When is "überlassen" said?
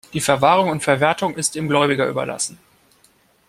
2.07-2.57